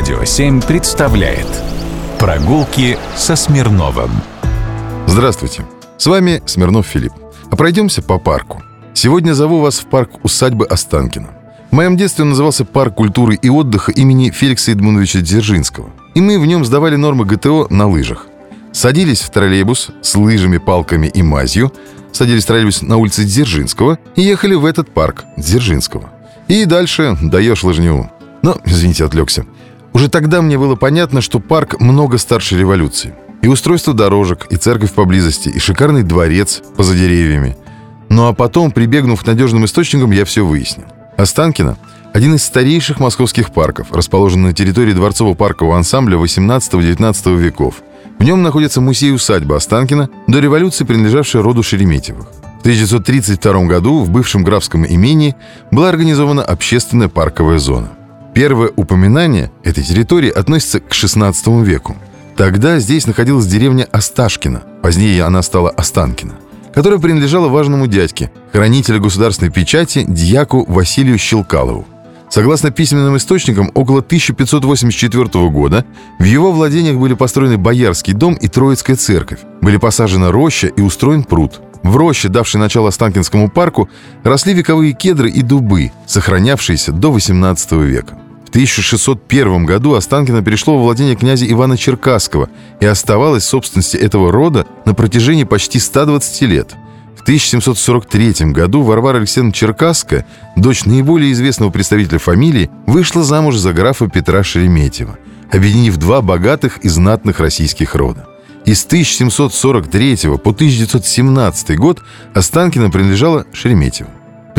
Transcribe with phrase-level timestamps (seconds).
[0.00, 1.46] Радио 7 представляет
[2.18, 4.10] Прогулки со Смирновым
[5.06, 5.66] Здравствуйте,
[5.98, 7.12] с вами Смирнов Филипп.
[7.50, 8.62] А пройдемся по парку.
[8.94, 11.28] Сегодня зову вас в парк усадьбы Останкина.
[11.70, 15.90] В моем детстве он назывался «Парк культуры и отдыха» имени Феликса Эдмундовича Дзержинского.
[16.14, 18.26] И мы в нем сдавали нормы ГТО на лыжах.
[18.72, 21.74] Садились в троллейбус с лыжами, палками и мазью,
[22.12, 26.08] садились в троллейбус на улице Дзержинского и ехали в этот парк Дзержинского.
[26.48, 28.10] И дальше даешь лыжню.
[28.40, 29.44] Но, извините, отвлекся.
[29.92, 33.14] Уже тогда мне было понятно, что парк много старше революции.
[33.42, 37.56] И устройство дорожек, и церковь поблизости, и шикарный дворец поза деревьями.
[38.08, 40.86] Ну а потом, прибегнув к надежным источникам, я все выяснил.
[41.16, 41.76] Останкино–
[42.12, 47.82] один из старейших московских парков, расположенный на территории дворцово-паркового ансамбля 18-19 веков.
[48.18, 52.26] В нем находится музей-усадьба Останкина, до революции принадлежавшая роду Шереметьевых.
[52.58, 55.36] В 1932 году в бывшем графском имении
[55.70, 57.90] была организована общественная парковая зона.
[58.40, 61.94] Первое упоминание этой территории относится к XVI веку.
[62.38, 66.36] Тогда здесь находилась деревня Осташкина, позднее она стала Останкина,
[66.72, 71.86] которая принадлежала важному дядьке, хранителю государственной печати, дьяку Василию Щелкалову.
[72.30, 75.84] Согласно письменным источникам, около 1584 года
[76.18, 81.24] в его владениях были построены Боярский дом и Троицкая церковь, были посажены роща и устроен
[81.24, 83.88] пруд– в роще, давшей начало Останкинскому парку,
[84.22, 88.18] росли вековые кедры и дубы, сохранявшиеся до XVIII века.
[88.50, 94.32] В 1601 году Останкино перешло во владение князя Ивана Черкасского и оставалось в собственности этого
[94.32, 96.74] рода на протяжении почти 120 лет.
[97.16, 100.26] В 1743 году Варвара Алексеевна Черкасская,
[100.56, 105.16] дочь наиболее известного представителя фамилии, вышла замуж за графа Петра Шереметьева,
[105.52, 108.26] объединив два богатых и знатных российских рода.
[108.64, 112.02] И с 1743 по 1917 год
[112.34, 114.10] Останкино принадлежала Шереметьеву.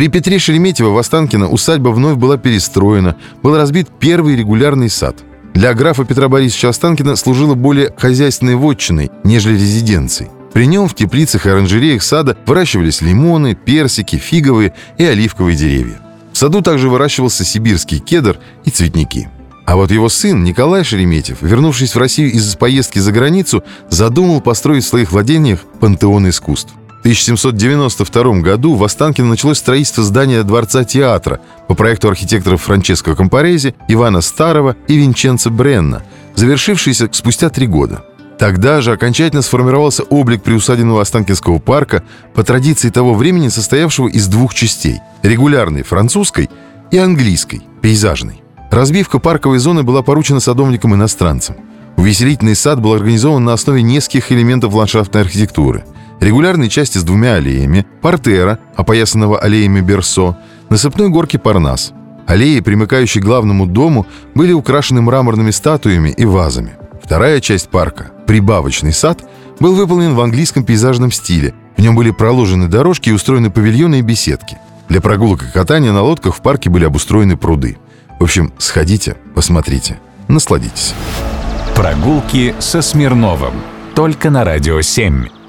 [0.00, 5.18] При Петре Шереметьево в Останкино усадьба вновь была перестроена, был разбит первый регулярный сад.
[5.52, 10.30] Для графа Петра Борисовича Останкина служила более хозяйственной вотчиной, нежели резиденцией.
[10.54, 16.00] При нем в теплицах и оранжереях сада выращивались лимоны, персики, фиговые и оливковые деревья.
[16.32, 19.28] В саду также выращивался сибирский кедр и цветники–
[19.66, 24.82] а вот его сын Николай Шереметьев, вернувшись в Россию из поездки за границу, задумал построить
[24.82, 26.72] в своих владениях пантеон искусств.
[27.00, 33.74] В 1792 году в Останкино началось строительство здания Дворца театра по проекту архитекторов Франческо Компарези,
[33.88, 36.02] Ивана Старого и Винченцо Бренна,
[36.34, 38.04] завершившееся спустя три года.
[38.38, 42.02] Тогда же окончательно сформировался облик приусадебного Останкинского парка
[42.34, 46.50] по традиции того времени, состоявшего из двух частей– регулярной французской
[46.90, 48.42] и английской, пейзажной.
[48.70, 51.56] Разбивка парковой зоны была поручена садовникам-иностранцам.
[51.96, 55.84] Увеселительный сад был организован на основе нескольких элементов ландшафтной архитектуры.
[56.20, 60.36] Регулярные части с двумя аллеями, портера, опоясанного аллеями Берсо,
[60.68, 61.92] насыпной горки Парнас.
[62.26, 66.76] Аллеи, примыкающие к главному дому, были украшены мраморными статуями и вазами.
[67.02, 69.24] Вторая часть парка, прибавочный сад,
[69.58, 71.54] был выполнен в английском пейзажном стиле.
[71.76, 74.58] В нем были проложены дорожки и устроены павильоны и беседки.
[74.90, 77.78] Для прогулок и катания на лодках в парке были обустроены пруды.
[78.18, 79.98] В общем, сходите, посмотрите,
[80.28, 80.94] насладитесь.
[81.74, 83.54] Прогулки со Смирновым.
[83.94, 85.39] Только на «Радио 7».